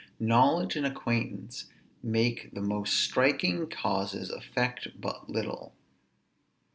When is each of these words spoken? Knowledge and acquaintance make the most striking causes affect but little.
Knowledge 0.19 0.77
and 0.77 0.85
acquaintance 0.87 1.65
make 2.01 2.55
the 2.55 2.61
most 2.63 2.95
striking 2.99 3.67
causes 3.69 4.31
affect 4.31 4.99
but 4.99 5.29
little. 5.29 5.75